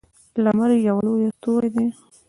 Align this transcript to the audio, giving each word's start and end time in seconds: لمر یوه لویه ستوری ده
لمر 0.43 0.69
یوه 0.87 1.01
لویه 1.05 1.29
ستوری 1.37 1.69
ده 1.73 1.83